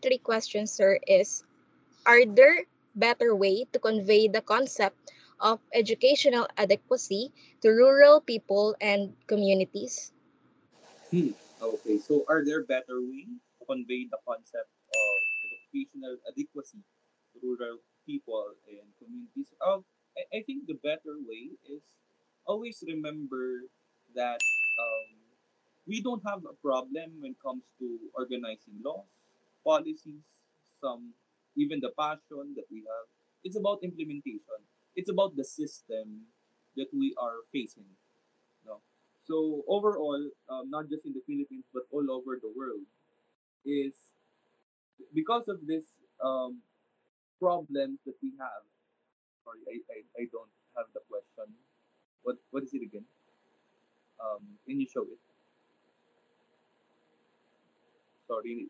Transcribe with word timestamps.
three 0.00 0.18
questions, 0.18 0.72
sir, 0.72 0.98
is 1.06 1.44
Are 2.06 2.24
there 2.26 2.66
better 2.94 3.34
way 3.34 3.64
to 3.72 3.78
convey 3.78 4.28
the 4.28 4.40
concept 4.42 5.12
of 5.40 5.60
educational 5.72 6.46
adequacy 6.56 7.32
to 7.62 7.70
rural 7.70 8.20
people 8.20 8.76
and 8.80 9.14
communities? 9.26 10.12
Hmm. 11.10 11.32
Okay, 11.62 11.98
so 11.98 12.24
are 12.28 12.44
there 12.44 12.64
better 12.64 13.00
way 13.00 13.26
to 13.58 13.62
convey 13.66 14.06
the 14.10 14.18
concept 14.26 14.70
of 14.92 15.14
educational 15.46 16.16
adequacy 16.28 16.82
to 17.32 17.36
rural 17.42 17.78
people 18.06 18.54
and 18.68 18.88
communities? 18.98 19.52
Um, 19.60 19.84
I, 20.16 20.38
I 20.38 20.40
think 20.46 20.66
the 20.66 20.78
better 20.82 21.16
way 21.20 21.56
is 21.68 21.82
always 22.46 22.82
remember 22.86 23.68
that 24.14 24.42
um, 24.78 25.08
we 25.86 26.00
don't 26.02 26.22
have 26.26 26.44
a 26.46 26.56
problem 26.62 27.20
when 27.20 27.32
it 27.32 27.42
comes 27.42 27.64
to 27.78 27.86
organizing 28.14 28.80
laws, 28.84 29.08
policies, 29.64 30.22
some 30.80 31.12
even 31.56 31.80
the 31.80 31.90
passion 31.98 32.54
that 32.56 32.66
we 32.70 32.78
have. 32.86 33.06
It's 33.44 33.56
about 33.56 33.82
implementation. 33.82 34.60
It's 34.96 35.10
about 35.10 35.36
the 35.36 35.44
system 35.44 36.26
that 36.76 36.88
we 36.92 37.14
are 37.18 37.44
facing. 37.52 37.88
No? 38.66 38.80
So 39.24 39.62
overall, 39.68 40.20
um, 40.48 40.70
not 40.70 40.88
just 40.88 41.06
in 41.06 41.12
the 41.12 41.22
Philippines 41.26 41.64
but 41.72 41.84
all 41.90 42.10
over 42.10 42.38
the 42.40 42.52
world, 42.56 42.84
is 43.64 43.94
because 45.14 45.48
of 45.48 45.66
this 45.66 45.84
um, 46.24 46.60
problems 47.38 47.98
that 48.06 48.14
we 48.22 48.32
have. 48.38 48.62
Sorry, 49.44 49.60
I, 49.68 49.76
I, 49.92 49.98
I 50.22 50.24
don't 50.30 50.52
have 50.76 50.86
the 50.94 51.00
question. 51.08 51.54
What 52.22 52.36
what 52.50 52.62
is 52.62 52.74
it 52.74 52.82
again? 52.82 53.04
Um, 54.20 54.44
can 54.66 54.80
you 54.80 54.86
show 54.86 55.02
it? 55.02 55.20
Sorry, 58.28 58.68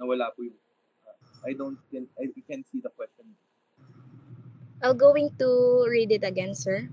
nawala 0.00 0.32
po 0.34 0.42
yung. 0.42 0.58
Uh, 1.04 1.16
I 1.46 1.52
don't 1.54 1.78
can 1.92 2.08
I 2.18 2.30
can 2.46 2.64
see 2.66 2.80
the 2.80 2.90
question. 2.94 3.28
I'm 4.82 4.98
going 4.98 5.32
to 5.40 5.48
read 5.88 6.12
it 6.12 6.24
again, 6.24 6.52
sir. 6.54 6.84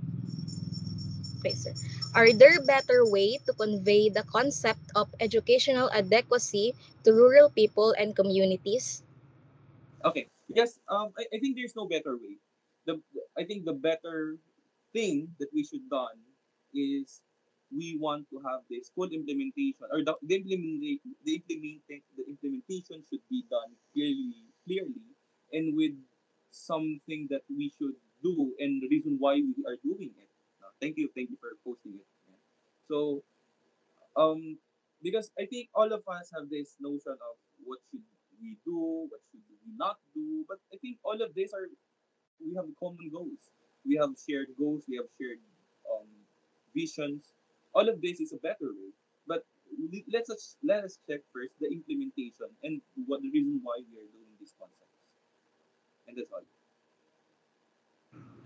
Okay, 1.41 1.55
sir. 1.57 1.73
Are 2.13 2.31
there 2.31 2.61
better 2.63 3.03
way 3.03 3.39
to 3.47 3.51
convey 3.57 4.09
the 4.13 4.23
concept 4.29 4.83
of 4.95 5.09
educational 5.19 5.89
adequacy 5.89 6.75
to 7.03 7.11
rural 7.11 7.49
people 7.49 7.95
and 7.97 8.15
communities? 8.15 9.03
Okay. 10.05 10.27
Yes. 10.47 10.77
Um. 10.91 11.15
I, 11.17 11.25
I 11.33 11.37
think 11.39 11.55
there's 11.55 11.75
no 11.75 11.87
better 11.87 12.15
way. 12.19 12.37
The 12.85 12.99
I 13.39 13.43
think 13.43 13.65
the 13.65 13.75
better 13.75 14.37
thing 14.93 15.31
that 15.39 15.47
we 15.55 15.63
should 15.63 15.87
done 15.89 16.19
is 16.75 17.23
we 17.75 17.97
want 17.99 18.27
to 18.29 18.39
have 18.47 18.61
this 18.69 18.91
full 18.95 19.09
implementation 19.09 19.87
or 19.91 20.03
the, 20.03 20.15
the 20.23 20.35
implementation 20.35 21.15
the 21.25 21.35
implementation 21.35 22.03
the 22.17 22.25
implementation 22.27 23.03
should 23.09 23.23
be 23.29 23.43
done 23.49 23.71
clearly 23.93 24.35
clearly 24.65 25.07
and 25.53 25.75
with 25.75 25.95
something 26.51 27.27
that 27.29 27.41
we 27.49 27.71
should 27.77 27.95
do 28.23 28.53
and 28.59 28.81
the 28.81 28.87
reason 28.89 29.15
why 29.19 29.35
we 29.35 29.55
are 29.65 29.77
doing 29.83 30.11
it. 30.19 30.29
Uh, 30.61 30.69
thank 30.81 30.97
you, 30.97 31.09
thank 31.15 31.29
you 31.29 31.37
for 31.39 31.49
posting 31.65 31.93
it. 31.95 32.07
So 32.87 33.23
um 34.15 34.57
because 35.01 35.31
I 35.39 35.45
think 35.45 35.69
all 35.73 35.91
of 35.91 36.03
us 36.07 36.29
have 36.35 36.49
this 36.49 36.75
notion 36.79 37.13
of 37.17 37.35
what 37.65 37.79
should 37.89 38.03
we 38.41 38.57
do, 38.65 39.07
what 39.09 39.21
should 39.31 39.41
we 39.49 39.57
not 39.77 39.97
do, 40.13 40.45
but 40.47 40.59
I 40.73 40.77
think 40.77 40.97
all 41.03 41.21
of 41.21 41.33
these 41.33 41.53
are 41.53 41.67
we 42.43 42.55
have 42.55 42.65
common 42.79 43.09
goals. 43.11 43.49
We 43.85 43.95
have 43.97 44.11
shared 44.17 44.49
goals. 44.57 44.83
We 44.89 44.97
have 44.97 45.09
shared 45.19 45.39
um, 45.89 46.07
visions. 46.75 47.23
All 47.73 47.87
of 47.89 48.01
this 48.01 48.19
is 48.19 48.33
a 48.33 48.37
better 48.37 48.69
way. 48.73 48.91
But 49.27 49.45
let's 50.11 50.29
us, 50.29 50.57
let 50.63 50.83
us 50.83 50.99
check 51.07 51.21
first 51.33 51.53
the 51.59 51.67
implementation 51.71 52.49
and 52.63 52.81
what 53.07 53.21
the 53.21 53.31
reason 53.31 53.59
why 53.63 53.79
we 53.89 53.97
are 53.99 54.09
doing 54.11 54.33
these 54.39 54.53
concepts. 54.59 54.99
And 56.07 56.17
that's 56.17 56.31
all. 56.31 56.43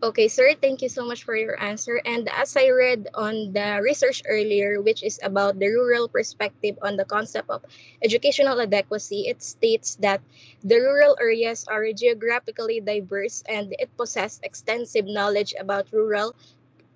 Okay, 0.03 0.27
sir, 0.27 0.53
thank 0.59 0.81
you 0.81 0.89
so 0.89 1.05
much 1.05 1.23
for 1.23 1.35
your 1.35 1.57
answer. 1.59 2.01
And 2.05 2.29
as 2.29 2.55
I 2.55 2.69
read 2.69 3.07
on 3.15 3.53
the 3.53 3.79
research 3.81 4.21
earlier, 4.27 4.81
which 4.81 5.01
is 5.03 5.19
about 5.23 5.59
the 5.59 5.67
rural 5.73 6.07
perspective 6.07 6.77
on 6.81 6.97
the 6.97 7.05
concept 7.05 7.49
of 7.49 7.65
educational 8.03 8.61
adequacy, 8.61 9.25
it 9.27 9.41
states 9.41 9.95
that 10.05 10.21
the 10.63 10.77
rural 10.77 11.17
areas 11.19 11.65
are 11.67 11.85
geographically 11.93 12.79
diverse 12.79 13.43
and 13.49 13.73
it 13.79 13.89
possesses 13.97 14.39
extensive 14.43 15.05
knowledge 15.05 15.53
about 15.59 15.89
rural 15.91 16.35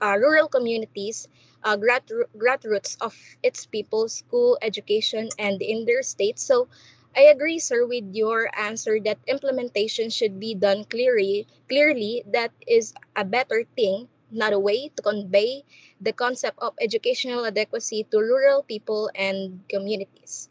uh, 0.02 0.16
rural 0.20 0.48
communities, 0.48 1.28
uh, 1.64 1.76
grat- 1.78 2.12
grassroots 2.38 2.98
of 3.02 3.16
its 3.44 3.66
people, 3.66 4.08
school 4.10 4.58
education, 4.62 5.30
and 5.38 5.62
in 5.62 5.86
their 5.86 6.02
state. 6.04 6.40
So 6.40 6.68
I 7.16 7.24
agree, 7.24 7.60
sir, 7.60 7.86
with 7.86 8.14
your 8.16 8.50
answer 8.58 9.00
that 9.06 9.20
implementation 9.28 10.10
should 10.10 10.40
be 10.40 10.54
done 10.56 10.86
clearly. 10.86 11.48
Clearly, 11.68 12.24
that 12.28 12.52
is 12.68 12.94
a 13.16 13.24
better 13.26 13.66
thing, 13.76 14.10
not 14.32 14.54
a 14.54 14.60
way 14.60 14.90
to 14.96 15.02
convey 15.02 15.64
the 16.00 16.14
concept 16.14 16.60
of 16.60 16.74
educational 16.82 17.46
adequacy 17.46 18.04
to 18.12 18.18
rural 18.20 18.64
people 18.64 19.10
and 19.16 19.64
communities. 19.70 20.50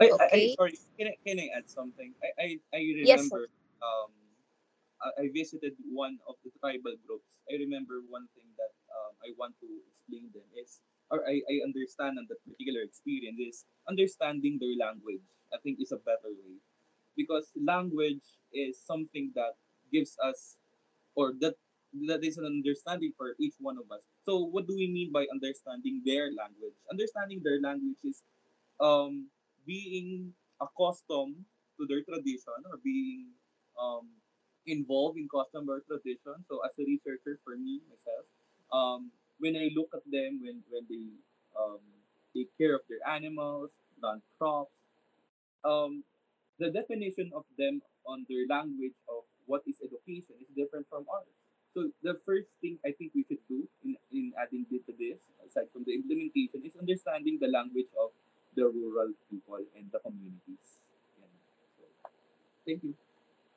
I, 0.00 0.12
I, 0.18 0.26
I 0.34 0.40
Okay. 0.40 0.56
sorry. 0.56 0.74
Can 0.98 1.08
I, 1.08 1.16
can 1.26 1.38
I 1.38 1.48
add 1.56 1.68
something? 1.68 2.14
I, 2.22 2.30
I, 2.42 2.48
I 2.74 2.80
remember 3.04 3.48
Yes, 3.48 3.58
um, 3.82 4.10
I, 5.02 5.08
I 5.22 5.26
visited 5.32 5.74
one 5.90 6.18
of 6.28 6.36
the 6.44 6.50
tribal 6.60 6.96
groups. 7.06 7.26
I 7.50 7.56
remember 7.58 8.00
one 8.08 8.28
thing 8.34 8.48
that 8.58 8.72
I 9.24 9.32
want 9.38 9.54
to 9.60 9.68
explain 9.68 10.30
them 10.32 10.46
is, 10.56 10.80
or 11.10 11.22
I, 11.26 11.42
I 11.44 11.56
understand 11.64 12.18
that 12.18 12.28
particular 12.44 12.82
experience 12.82 13.38
is 13.38 13.64
understanding 13.88 14.58
their 14.60 14.76
language. 14.78 15.24
I 15.52 15.58
think 15.62 15.80
is 15.82 15.90
a 15.92 15.98
better 15.98 16.30
way 16.30 16.62
because 17.16 17.50
language 17.58 18.22
is 18.52 18.78
something 18.80 19.32
that 19.34 19.58
gives 19.92 20.16
us 20.22 20.56
or 21.14 21.34
that 21.40 21.54
that 22.06 22.22
is 22.22 22.38
an 22.38 22.46
understanding 22.46 23.12
for 23.16 23.34
each 23.40 23.54
one 23.58 23.76
of 23.76 23.90
us. 23.90 24.02
So 24.24 24.46
what 24.46 24.66
do 24.66 24.74
we 24.76 24.86
mean 24.86 25.10
by 25.12 25.26
understanding 25.32 26.02
their 26.06 26.30
language? 26.30 26.78
Understanding 26.90 27.42
their 27.42 27.60
language 27.60 27.98
is 28.04 28.22
um, 28.80 29.26
being 29.66 30.32
accustomed 30.62 31.36
to 31.78 31.86
their 31.88 32.02
tradition 32.06 32.62
or 32.70 32.78
being 32.84 33.34
um, 33.74 34.06
involved 34.66 35.18
in 35.18 35.28
custom 35.28 35.68
or 35.68 35.82
tradition. 35.82 36.46
So 36.48 36.62
as 36.62 36.70
a 36.78 36.84
researcher 36.86 37.40
for 37.42 37.58
me 37.58 37.82
myself, 37.90 38.26
um, 38.72 39.10
when 39.38 39.56
I 39.56 39.70
look 39.74 39.90
at 39.94 40.04
them 40.06 40.40
when 40.42 40.62
when 40.70 40.84
they 40.88 41.06
um, 41.58 41.80
take 42.36 42.50
care 42.58 42.74
of 42.74 42.82
their 42.88 43.02
animals, 43.08 43.70
plant 44.00 44.22
crops, 44.38 44.72
um, 45.64 46.04
the 46.58 46.70
definition 46.70 47.32
of 47.34 47.44
them 47.58 47.82
on 48.06 48.26
their 48.28 48.46
language 48.48 48.96
of 49.08 49.24
what 49.46 49.62
is 49.66 49.76
education 49.82 50.36
is 50.40 50.48
different 50.54 50.86
from 50.88 51.06
ours. 51.10 51.34
So 51.74 51.90
the 52.02 52.18
first 52.26 52.50
thing 52.60 52.78
I 52.84 52.90
think 52.92 53.12
we 53.14 53.24
should 53.26 53.42
do 53.48 53.66
in, 53.84 53.96
in 54.10 54.32
adding 54.34 54.66
to 54.70 54.92
this, 54.98 55.18
aside 55.46 55.70
from 55.72 55.84
the 55.86 55.94
implementation, 55.94 56.66
is 56.66 56.74
understanding 56.78 57.38
the 57.40 57.46
language 57.46 57.90
of 57.98 58.10
the 58.56 58.66
rural 58.66 59.14
people 59.30 59.62
and 59.78 59.86
the 59.92 59.98
communities. 60.02 60.82
Yan. 61.18 61.30
So, 61.78 61.84
thank 62.66 62.82
you. 62.82 62.94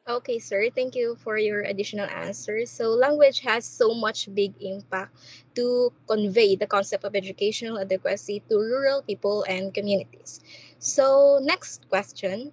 Okay, 0.08 0.38
sir. 0.40 0.68
Thank 0.70 0.96
you 0.96 1.16
for 1.16 1.38
your 1.38 1.62
additional 1.62 2.08
answers. 2.12 2.70
So, 2.70 2.92
language 2.92 3.40
has 3.48 3.64
so 3.66 3.94
much 3.96 4.28
big 4.36 4.54
impact 4.60 5.16
to 5.56 5.94
convey 6.08 6.56
the 6.56 6.68
concept 6.68 7.04
of 7.06 7.16
educational 7.16 7.80
adequacy 7.80 8.44
to 8.50 8.56
rural 8.58 9.02
people 9.02 9.44
and 9.48 9.74
communities. 9.74 10.42
So, 10.80 11.40
next 11.42 11.88
question. 11.90 12.52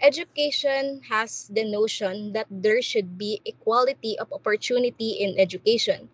Education 0.00 1.02
has 1.10 1.48
the 1.52 1.64
notion 1.64 2.32
that 2.32 2.46
there 2.50 2.82
should 2.82 3.18
be 3.18 3.40
equality 3.44 4.18
of 4.18 4.32
opportunity 4.32 5.12
in 5.20 5.38
education, 5.38 6.08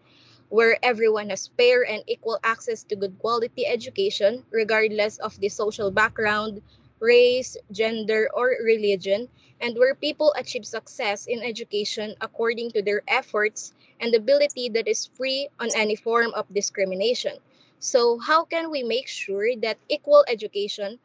where 0.48 0.78
everyone 0.82 1.30
has 1.30 1.48
fair 1.56 1.82
and 1.86 2.02
equal 2.06 2.38
access 2.42 2.82
to 2.84 2.96
good 2.96 3.18
quality 3.18 3.66
education, 3.66 4.44
regardless 4.50 5.18
of 5.18 5.40
the 5.40 5.48
social 5.48 5.90
background, 5.90 6.62
race, 7.00 7.56
gender, 7.72 8.28
or 8.34 8.56
religion, 8.62 9.28
and 9.60 9.76
where 9.76 9.94
people 9.94 10.32
achieve 10.36 10.64
success 10.64 11.26
in 11.26 11.42
education 11.42 12.14
according 12.20 12.70
to 12.72 12.82
their 12.82 13.02
efforts 13.08 13.74
and 14.00 14.14
ability 14.14 14.68
that 14.70 14.88
is 14.88 15.06
free 15.06 15.48
on 15.58 15.68
any 15.74 15.96
form 15.96 16.32
of 16.34 16.46
discrimination. 16.54 17.36
So, 17.78 18.18
how 18.18 18.44
can 18.44 18.70
we 18.70 18.82
make 18.82 19.08
sure 19.08 19.56
that 19.56 19.78
equal 19.88 20.24
education 20.28 20.98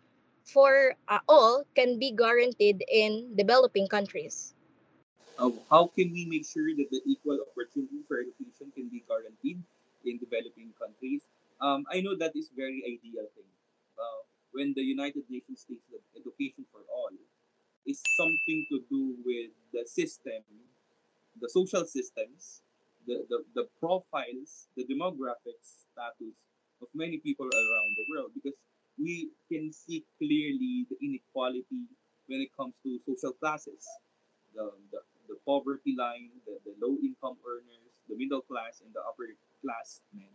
for 0.43 0.95
uh, 1.07 1.19
all 1.27 1.65
can 1.75 1.99
be 1.99 2.11
guaranteed 2.11 2.83
in 2.87 3.35
developing 3.35 3.87
countries? 3.87 4.53
Uh, 5.37 5.51
how 5.69 5.87
can 5.87 6.11
we 6.11 6.25
make 6.25 6.45
sure 6.45 6.71
that 6.75 6.87
the 6.91 7.01
equal 7.05 7.39
opportunity 7.51 7.99
for 8.07 8.19
education 8.19 8.71
can 8.75 8.87
be 8.87 9.03
guaranteed 9.07 9.59
in 10.05 10.17
developing 10.19 10.71
countries? 10.79 11.23
Um, 11.59 11.85
I 11.91 11.99
know 12.01 12.15
that 12.15 12.35
is 12.35 12.51
very 12.55 12.83
ideal 12.87 13.27
thing. 13.35 13.49
Uh, 13.99 14.21
when 14.53 14.73
the 14.75 14.83
United 14.83 15.23
Nations 15.29 15.61
states 15.67 15.83
that 15.91 16.03
education 16.15 16.63
for 16.71 16.81
all 16.87 17.11
is 17.85 17.99
something 18.15 18.65
to 18.71 18.79
do 18.89 19.15
with 19.25 19.51
the 19.73 19.74
system, 19.87 20.43
the 21.41 21.49
social 21.49 21.85
systems, 21.85 22.61
the, 23.07 23.25
the, 23.29 23.43
the 23.53 23.67
profiles, 23.79 24.67
the 24.75 24.83
demographics 24.85 25.85
status 25.91 26.35
of 26.81 26.87
many 26.93 27.17
people 27.17 27.45
around 27.45 27.91
the 27.97 28.05
world 28.13 28.31
because 28.33 28.57
we 28.97 29.29
can 29.51 29.71
see 29.71 30.03
clearly 30.17 30.85
the 30.89 30.97
inequality 31.01 31.87
when 32.27 32.41
it 32.41 32.49
comes 32.57 32.73
to 32.83 32.99
social 33.05 33.33
classes, 33.33 33.85
the, 34.55 34.71
the, 34.91 34.99
the 35.29 35.35
poverty 35.45 35.95
line, 35.97 36.29
the, 36.45 36.57
the 36.65 36.73
low 36.81 36.97
income 37.03 37.37
earners, 37.45 37.91
the 38.09 38.15
middle 38.15 38.41
class, 38.41 38.81
and 38.83 38.93
the 38.93 39.01
upper 39.01 39.27
class 39.61 40.01
men. 40.13 40.31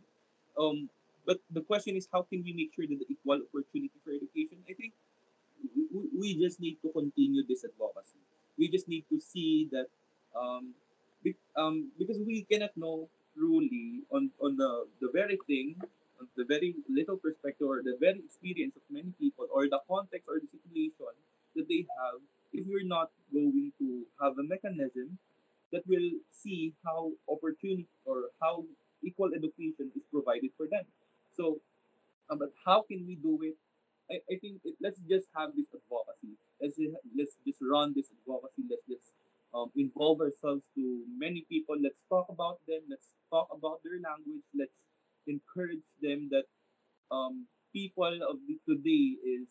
Um, 0.58 0.88
but 1.26 1.38
the 1.50 1.62
question 1.62 1.96
is, 1.96 2.08
how 2.12 2.22
can 2.22 2.42
we 2.44 2.52
make 2.52 2.74
sure 2.74 2.86
that 2.86 2.98
the 2.98 3.06
equal 3.08 3.40
opportunity 3.42 3.94
for 4.04 4.10
education? 4.10 4.58
I 4.68 4.74
think 4.74 4.92
we, 5.92 6.08
we 6.16 6.28
just 6.38 6.60
need 6.60 6.78
to 6.82 6.90
continue 6.92 7.42
this 7.46 7.64
advocacy. 7.64 8.18
We 8.58 8.68
just 8.68 8.88
need 8.88 9.04
to 9.10 9.20
see 9.20 9.68
that 9.72 9.86
um, 10.38 10.74
be, 11.22 11.36
um, 11.56 11.90
because 11.98 12.18
we 12.26 12.46
cannot 12.50 12.70
know 12.76 13.08
truly 13.36 14.02
on, 14.10 14.30
on 14.42 14.56
the, 14.56 14.86
the 15.00 15.08
very 15.12 15.38
thing, 15.46 15.76
the 16.36 16.44
very 16.44 16.74
little 16.88 17.16
perspective 17.16 17.66
or 17.66 17.82
the 17.82 17.96
very 18.00 18.18
experience 18.18 18.76
of 18.76 18.82
many 18.90 19.12
people 19.18 19.46
or 19.52 19.64
the 19.68 19.80
context 19.88 20.28
or 20.28 20.40
the 20.40 20.48
situation 20.52 21.16
that 21.56 21.66
they 21.68 21.86
have 21.96 22.20
if 22.52 22.64
we're 22.66 22.86
not 22.86 23.10
going 23.32 23.72
to 23.78 24.04
have 24.20 24.32
a 24.38 24.42
mechanism 24.42 25.18
that 25.72 25.82
will 25.86 26.10
see 26.30 26.74
how 26.84 27.10
opportunity 27.30 27.88
or 28.04 28.30
how 28.42 28.64
equal 29.02 29.30
education 29.34 29.90
is 29.94 30.02
provided 30.12 30.50
for 30.56 30.66
them. 30.70 30.84
So, 31.36 31.60
uh, 32.28 32.36
but 32.36 32.50
how 32.66 32.82
can 32.82 33.06
we 33.06 33.16
do 33.16 33.38
it 33.42 33.56
I, 34.10 34.16
I 34.30 34.34
think 34.40 34.60
it, 34.64 34.74
let's 34.82 35.00
just 35.08 35.28
have 35.36 35.50
this 35.56 35.66
advocacy. 35.70 36.34
Let's 36.60 36.76
just, 36.76 36.96
let's 37.16 37.36
just 37.46 37.58
run 37.62 37.94
this 37.94 38.10
advocacy. 38.10 38.66
Let's 38.68 38.86
just 38.88 39.12
um, 39.54 39.70
involve 39.76 40.20
ourselves 40.20 40.62
to 40.74 41.04
many 41.16 41.46
people. 41.48 41.76
Let's 41.80 42.00
talk 42.08 42.26
about 42.28 42.58
them. 42.66 42.82
Let's 42.90 43.06
talk 43.30 43.48
about 43.52 43.80
their 43.84 43.98
language. 44.02 44.44
Let's 44.54 44.74
encourage 45.26 45.86
them 46.02 46.28
that 46.30 46.44
um, 47.10 47.46
people 47.72 48.18
of 48.28 48.36
the 48.46 48.58
today 48.66 49.16
is 49.22 49.46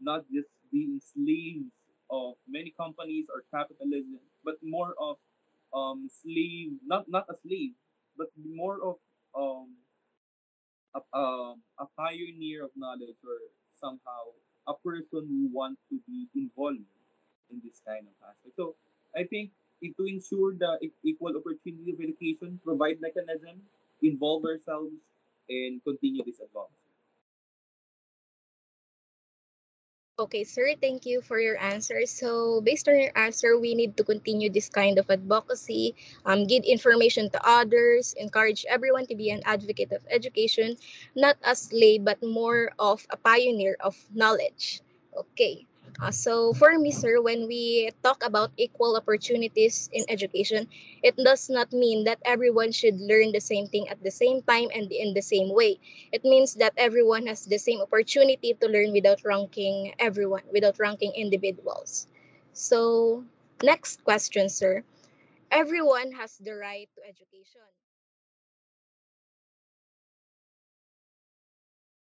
not 0.00 0.24
just 0.32 0.48
being 0.72 1.00
slaves 1.00 1.70
of 2.10 2.34
many 2.48 2.74
companies 2.76 3.26
or 3.30 3.44
capitalism, 3.54 4.18
but 4.44 4.56
more 4.62 4.94
of 5.00 5.16
um, 5.74 6.08
slave, 6.10 6.72
not 6.84 7.06
not 7.08 7.26
a 7.30 7.34
slave, 7.46 7.74
but 8.18 8.28
more 8.36 8.78
of 8.82 8.96
um, 9.38 9.70
a, 10.94 11.00
um, 11.16 11.62
a 11.78 11.86
pioneer 11.96 12.64
of 12.64 12.70
knowledge 12.74 13.18
or 13.22 13.38
somehow 13.80 14.22
a 14.68 14.74
person 14.74 15.26
who 15.28 15.48
wants 15.52 15.80
to 15.90 15.98
be 16.06 16.28
involved 16.34 16.84
in 17.50 17.60
this 17.64 17.80
kind 17.86 18.06
of 18.06 18.14
aspect. 18.28 18.56
So 18.56 18.76
I 19.16 19.24
think 19.24 19.50
it, 19.82 19.96
to 19.96 20.04
ensure 20.06 20.54
the 20.54 20.78
equal 21.04 21.36
opportunity 21.36 21.92
of 21.92 22.00
education, 22.00 22.60
provide 22.64 23.00
mechanism, 23.00 23.62
involve 24.02 24.44
ourselves, 24.44 24.92
and 25.48 25.82
continue 25.84 26.22
this 26.24 26.40
advance. 26.40 26.79
Okay, 30.20 30.44
sir, 30.44 30.76
thank 30.80 31.06
you 31.06 31.22
for 31.22 31.40
your 31.40 31.56
answer. 31.56 32.04
So, 32.06 32.60
based 32.60 32.88
on 32.88 33.00
your 33.00 33.16
answer, 33.16 33.56
we 33.58 33.74
need 33.74 33.96
to 33.96 34.04
continue 34.04 34.50
this 34.52 34.68
kind 34.68 34.98
of 35.00 35.08
advocacy, 35.10 35.96
um, 36.26 36.44
give 36.46 36.62
information 36.64 37.30
to 37.32 37.40
others, 37.40 38.12
encourage 38.20 38.66
everyone 38.68 39.06
to 39.08 39.16
be 39.16 39.30
an 39.30 39.40
advocate 39.46 39.92
of 39.92 40.04
education, 40.12 40.76
not 41.16 41.38
a 41.42 41.56
slave, 41.56 42.04
but 42.04 42.20
more 42.22 42.70
of 42.78 43.06
a 43.10 43.16
pioneer 43.16 43.76
of 43.80 43.96
knowledge. 44.12 44.82
Okay. 45.16 45.66
Uh, 45.98 46.10
so, 46.10 46.52
for 46.52 46.78
me, 46.78 46.90
sir, 46.90 47.20
when 47.20 47.46
we 47.46 47.90
talk 48.02 48.22
about 48.24 48.50
equal 48.56 48.96
opportunities 48.96 49.88
in 49.92 50.04
education, 50.08 50.68
it 51.02 51.16
does 51.16 51.48
not 51.48 51.72
mean 51.72 52.04
that 52.04 52.18
everyone 52.24 52.70
should 52.70 53.00
learn 53.00 53.32
the 53.32 53.40
same 53.40 53.66
thing 53.66 53.88
at 53.88 54.02
the 54.02 54.10
same 54.10 54.42
time 54.42 54.68
and 54.74 54.92
in 54.92 55.14
the 55.14 55.22
same 55.22 55.48
way 55.54 55.78
it 56.12 56.22
means 56.24 56.54
that 56.54 56.72
everyone 56.76 57.26
has 57.26 57.44
the 57.46 57.58
same 57.58 57.80
opportunity 57.80 58.52
to 58.54 58.66
learn 58.68 58.92
without 58.92 59.24
ranking 59.24 59.94
everyone, 59.98 60.42
without 60.52 60.78
ranking 60.78 61.12
individuals. 61.14 62.06
So, 62.52 63.24
next 63.62 64.04
question, 64.04 64.48
sir. 64.48 64.84
Everyone 65.50 66.12
has 66.12 66.38
the 66.38 66.54
right 66.54 66.88
to 66.96 67.00
education. 67.06 67.66